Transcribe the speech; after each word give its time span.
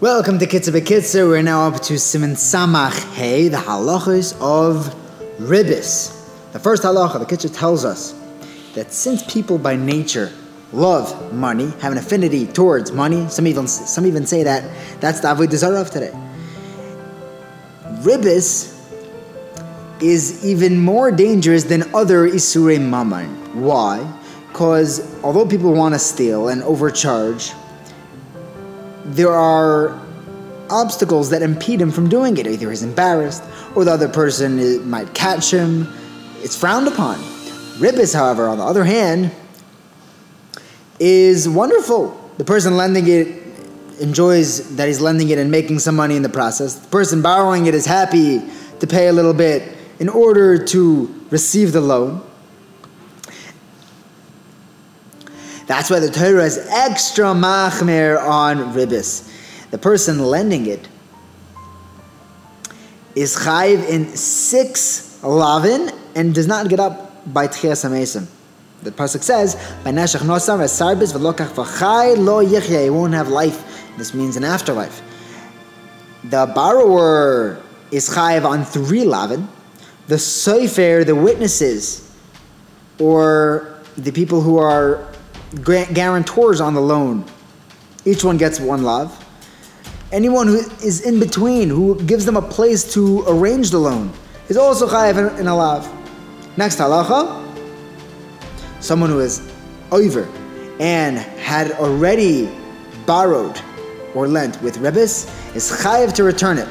Welcome 0.00 0.38
to 0.40 0.46
Kitzur 0.46 0.72
Bekitzer. 0.72 1.28
We're 1.28 1.42
now 1.42 1.68
up 1.68 1.80
to 1.82 1.94
Siman 1.94 2.34
Samach 2.34 3.14
Hey, 3.14 3.48
the 3.48 3.56
halachas 3.56 4.32
of 4.40 4.94
ribis. 5.38 6.52
The 6.52 6.58
first 6.58 6.82
halacha, 6.82 7.20
the 7.20 7.26
Kitzur 7.26 7.56
tells 7.56 7.84
us 7.84 8.14
that 8.74 8.92
since 8.92 9.22
people 9.32 9.58
by 9.58 9.76
nature 9.76 10.32
love 10.72 11.32
money, 11.32 11.70
have 11.80 11.92
an 11.92 11.98
affinity 11.98 12.46
towards 12.46 12.90
money, 12.90 13.28
some 13.28 13.46
even 13.46 13.68
some 13.68 14.04
even 14.04 14.26
say 14.26 14.42
that 14.42 14.64
that's 15.00 15.20
the 15.20 15.28
avodah 15.28 15.56
zarah 15.56 15.84
today. 15.84 16.12
Ribis 18.02 18.74
is 20.00 20.44
even 20.44 20.78
more 20.78 21.12
dangerous 21.12 21.64
than 21.64 21.82
other 21.94 22.28
isurei 22.28 22.80
mammon. 22.80 23.28
Why? 23.60 24.04
Because 24.48 25.22
although 25.22 25.46
people 25.46 25.72
want 25.72 25.94
to 25.94 25.98
steal 25.98 26.48
and 26.48 26.62
overcharge, 26.62 27.52
there 29.08 29.32
are 29.32 29.98
obstacles 30.70 31.30
that 31.30 31.42
impede 31.42 31.80
him 31.80 31.90
from 31.90 32.08
doing 32.08 32.36
it. 32.36 32.46
Either 32.46 32.70
he's 32.70 32.82
embarrassed 32.82 33.42
or 33.74 33.84
the 33.84 33.90
other 33.90 34.08
person 34.08 34.88
might 34.88 35.12
catch 35.14 35.50
him. 35.50 35.88
It's 36.42 36.56
frowned 36.56 36.86
upon. 36.86 37.16
Ribis, 37.78 38.14
however, 38.14 38.48
on 38.48 38.58
the 38.58 38.64
other 38.64 38.84
hand, 38.84 39.30
is 41.00 41.48
wonderful. 41.48 42.18
The 42.38 42.44
person 42.44 42.76
lending 42.76 43.08
it 43.08 43.42
enjoys 44.00 44.76
that 44.76 44.86
he's 44.86 45.00
lending 45.00 45.28
it 45.30 45.38
and 45.38 45.50
making 45.50 45.78
some 45.78 45.96
money 45.96 46.16
in 46.16 46.22
the 46.22 46.28
process. 46.28 46.74
The 46.74 46.88
person 46.88 47.22
borrowing 47.22 47.66
it 47.66 47.74
is 47.74 47.86
happy 47.86 48.42
to 48.80 48.86
pay 48.86 49.08
a 49.08 49.12
little 49.12 49.34
bit 49.34 49.76
in 49.98 50.08
order 50.08 50.62
to 50.66 51.26
receive 51.30 51.72
the 51.72 51.80
loan. 51.80 52.22
That's 55.68 55.90
why 55.90 56.00
the 56.00 56.10
Torah 56.10 56.44
is 56.44 56.58
extra 56.70 57.26
machmer 57.26 58.18
on 58.20 58.72
ribis. 58.72 59.30
The 59.70 59.76
person 59.76 60.18
lending 60.18 60.66
it 60.66 60.88
is 63.14 63.36
chayiv 63.36 63.86
in 63.86 64.16
six 64.16 65.22
lavin 65.22 65.90
and 66.14 66.34
does 66.34 66.46
not 66.46 66.68
get 66.68 66.80
up 66.80 67.32
by 67.32 67.48
tchias 67.48 67.84
amesim. 67.84 68.26
The 68.82 68.92
pasuk 68.92 69.22
says, 69.22 69.56
"By 69.84 69.90
neshach 69.90 70.22
nosam 70.22 70.60
esarbis 70.60 71.12
v'lokach 71.12 71.52
v'chay 71.52 72.16
lo 72.16 72.42
yichya." 72.42 72.84
He 72.84 72.90
won't 72.90 73.12
have 73.12 73.28
life. 73.28 73.62
This 73.98 74.14
means 74.14 74.36
an 74.36 74.44
afterlife. 74.44 75.02
The 76.24 76.50
borrower 76.54 77.58
is 77.90 78.08
chayiv 78.08 78.46
on 78.46 78.64
three 78.64 79.04
lavin. 79.04 79.48
The 80.06 80.14
sofer, 80.14 81.04
the 81.04 81.14
witnesses, 81.14 82.08
or 82.98 83.68
the 83.98 84.12
people 84.12 84.40
who 84.40 84.56
are 84.56 85.00
guarantors 85.64 86.60
on 86.60 86.74
the 86.74 86.80
loan. 86.80 87.24
Each 88.04 88.24
one 88.24 88.36
gets 88.36 88.60
one 88.60 88.82
love. 88.82 89.24
Anyone 90.12 90.46
who 90.46 90.56
is 90.82 91.02
in 91.02 91.20
between, 91.20 91.68
who 91.68 92.00
gives 92.04 92.24
them 92.24 92.36
a 92.36 92.42
place 92.42 92.92
to 92.94 93.24
arrange 93.28 93.70
the 93.70 93.78
loan, 93.78 94.12
is 94.48 94.56
also 94.56 94.88
chayav 94.88 95.38
in 95.38 95.46
a 95.46 95.56
love. 95.56 95.86
Next 96.56 96.78
halacha, 96.78 97.44
someone 98.80 99.10
who 99.10 99.20
is 99.20 99.52
over 99.92 100.26
and 100.80 101.18
had 101.18 101.72
already 101.72 102.50
borrowed 103.06 103.60
or 104.14 104.28
lent 104.28 104.60
with 104.62 104.78
ribis 104.78 105.26
is 105.54 105.70
chayav 105.70 106.14
to 106.14 106.24
return 106.24 106.58
it. 106.58 106.68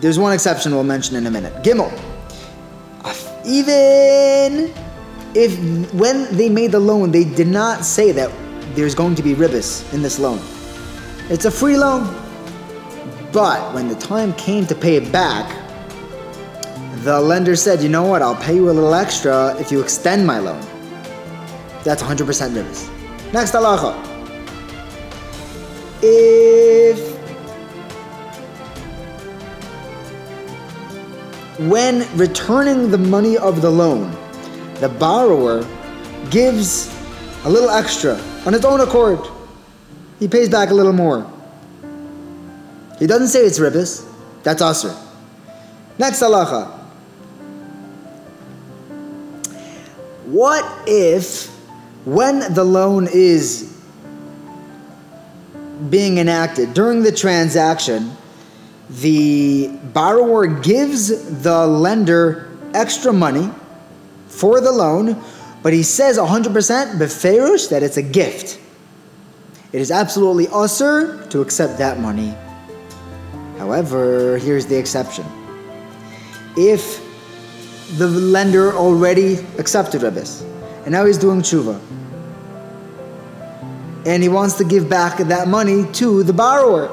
There's 0.00 0.18
one 0.18 0.32
exception 0.32 0.72
we'll 0.72 0.84
mention 0.84 1.16
in 1.16 1.26
a 1.26 1.30
minute. 1.30 1.52
Gimel 1.62 1.92
even 3.48 4.72
if 5.34 5.58
when 5.94 6.36
they 6.36 6.48
made 6.48 6.72
the 6.72 6.78
loan, 6.78 7.10
they 7.10 7.24
did 7.24 7.48
not 7.48 7.84
say 7.84 8.12
that 8.12 8.30
there's 8.74 8.94
going 8.94 9.14
to 9.14 9.22
be 9.22 9.34
ribis 9.34 9.90
in 9.94 10.02
this 10.02 10.18
loan. 10.18 10.38
It's 11.30 11.46
a 11.46 11.50
free 11.50 11.76
loan. 11.76 12.14
But 13.32 13.74
when 13.74 13.88
the 13.88 13.94
time 13.94 14.32
came 14.34 14.66
to 14.66 14.74
pay 14.74 14.96
it 14.96 15.10
back, 15.10 15.46
the 17.04 17.20
lender 17.20 17.56
said, 17.56 17.82
you 17.82 17.88
know 17.88 18.04
what, 18.04 18.22
I'll 18.22 18.36
pay 18.36 18.54
you 18.54 18.70
a 18.70 18.72
little 18.72 18.94
extra 18.94 19.56
if 19.58 19.72
you 19.72 19.80
extend 19.80 20.26
my 20.26 20.38
loan. 20.38 20.60
That's 21.84 22.02
100% 22.02 22.26
ribis. 22.26 22.88
Next 23.32 23.52
halacha. 23.52 23.96
If 26.02 26.67
when 31.58 32.06
returning 32.16 32.90
the 32.90 32.98
money 32.98 33.36
of 33.36 33.62
the 33.62 33.70
loan, 33.70 34.10
the 34.74 34.88
borrower 34.88 35.66
gives 36.30 36.94
a 37.44 37.50
little 37.50 37.70
extra 37.70 38.14
on 38.46 38.52
his 38.52 38.64
own 38.64 38.80
accord. 38.80 39.18
He 40.20 40.28
pays 40.28 40.48
back 40.48 40.70
a 40.70 40.74
little 40.74 40.92
more. 40.92 41.30
He 42.98 43.06
doesn't 43.06 43.28
say 43.28 43.40
it's 43.40 43.58
ribis. 43.58 44.04
That's 44.42 44.62
usr. 44.62 44.96
Next 45.98 46.20
halacha. 46.20 46.70
What 50.26 50.64
if, 50.86 51.46
when 52.04 52.52
the 52.54 52.64
loan 52.64 53.08
is 53.10 53.76
being 55.90 56.18
enacted 56.18 56.74
during 56.74 57.02
the 57.02 57.12
transaction, 57.12 58.12
the 58.90 59.68
borrower 59.92 60.46
gives 60.46 61.42
the 61.42 61.66
lender 61.66 62.48
extra 62.74 63.12
money 63.12 63.50
for 64.28 64.60
the 64.60 64.72
loan, 64.72 65.22
but 65.62 65.72
he 65.72 65.82
says 65.82 66.18
100% 66.18 66.52
beferush 66.98 67.68
that 67.70 67.82
it's 67.82 67.96
a 67.96 68.02
gift. 68.02 68.58
It 69.72 69.80
is 69.80 69.90
absolutely 69.90 70.46
usr 70.46 71.28
to 71.30 71.42
accept 71.42 71.78
that 71.78 72.00
money. 72.00 72.34
However, 73.58 74.38
here's 74.38 74.66
the 74.66 74.78
exception. 74.78 75.26
If 76.56 77.04
the 77.98 78.06
lender 78.06 78.72
already 78.72 79.38
accepted 79.58 80.02
ribis, 80.02 80.42
and 80.84 80.92
now 80.92 81.04
he's 81.04 81.18
doing 81.18 81.42
tshuva, 81.42 81.78
and 84.06 84.22
he 84.22 84.28
wants 84.28 84.54
to 84.54 84.64
give 84.64 84.88
back 84.88 85.18
that 85.18 85.48
money 85.48 85.84
to 85.92 86.22
the 86.22 86.32
borrower, 86.32 86.88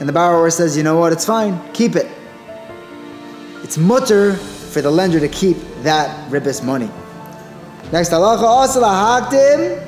and 0.00 0.08
the 0.08 0.12
borrower 0.12 0.50
says, 0.50 0.76
you 0.76 0.82
know 0.82 0.96
what, 0.96 1.12
it's 1.12 1.26
fine, 1.26 1.60
keep 1.72 1.94
it. 1.94 2.08
It's 3.62 3.76
mutter 3.76 4.34
for 4.34 4.80
the 4.80 4.90
lender 4.90 5.20
to 5.20 5.28
keep 5.28 5.58
that 5.82 6.30
ribis 6.30 6.64
money. 6.64 6.90
Next 7.92 8.10
halacha, 8.10 8.42
also 8.42 8.82
hakdim. 8.82 9.86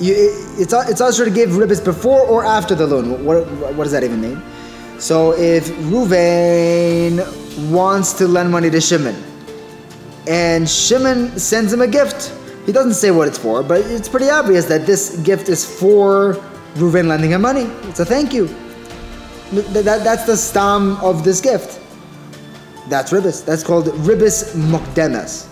It's 0.00 0.72
it's 0.72 1.00
also 1.00 1.24
to 1.24 1.30
give 1.30 1.50
ribis 1.50 1.84
before 1.84 2.20
or 2.20 2.44
after 2.44 2.76
the 2.76 2.86
loan. 2.86 3.24
What, 3.24 3.46
what 3.74 3.84
does 3.84 3.92
that 3.92 4.04
even 4.04 4.20
mean? 4.20 4.40
So 4.98 5.32
if 5.32 5.68
Ruvain 5.90 7.18
wants 7.70 8.12
to 8.14 8.28
lend 8.28 8.50
money 8.50 8.70
to 8.70 8.80
Shimon, 8.80 9.16
and 10.28 10.68
Shimon 10.68 11.36
sends 11.38 11.72
him 11.72 11.80
a 11.80 11.86
gift, 11.88 12.32
he 12.64 12.70
doesn't 12.70 12.94
say 12.94 13.10
what 13.10 13.26
it's 13.26 13.38
for, 13.38 13.62
but 13.62 13.80
it's 13.80 14.08
pretty 14.08 14.30
obvious 14.30 14.66
that 14.66 14.86
this 14.86 15.16
gift 15.18 15.48
is 15.48 15.64
for 15.64 16.34
Ruvain 16.74 17.08
lending 17.08 17.30
him 17.32 17.42
money. 17.42 17.64
It's 17.88 17.98
a 17.98 18.04
thank 18.04 18.32
you. 18.32 18.48
That, 19.52 20.04
that's 20.04 20.24
the 20.24 20.36
stam 20.36 20.96
of 21.02 21.24
this 21.24 21.40
gift. 21.40 21.80
That's 22.88 23.12
ribis. 23.12 23.44
That's 23.44 23.62
called 23.62 23.86
ribis 23.86 24.54
mukdenas. 24.54 25.46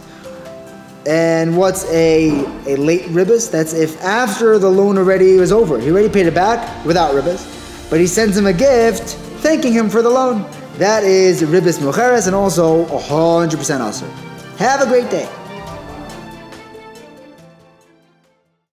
And 1.06 1.56
what's 1.56 1.84
a, 1.90 2.30
a 2.66 2.76
late 2.76 3.04
ribis? 3.04 3.50
That's 3.50 3.72
if 3.72 4.02
after 4.02 4.58
the 4.58 4.68
loan 4.68 4.98
already 4.98 5.36
was 5.36 5.52
over. 5.52 5.78
He 5.78 5.90
already 5.90 6.08
paid 6.08 6.26
it 6.26 6.34
back 6.34 6.84
without 6.84 7.14
ribis, 7.14 7.90
but 7.90 8.00
he 8.00 8.06
sends 8.06 8.36
him 8.36 8.46
a 8.46 8.52
gift 8.52 9.16
thanking 9.40 9.72
him 9.72 9.88
for 9.88 10.02
the 10.02 10.10
loan. 10.10 10.44
That 10.78 11.04
is 11.04 11.42
ribis 11.42 11.78
mucheres 11.78 12.26
and 12.26 12.34
also 12.34 12.84
100% 12.86 13.50
usr. 13.50 14.08
Have 14.58 14.82
a 14.82 14.86
great 14.86 15.10
day. 15.10 15.28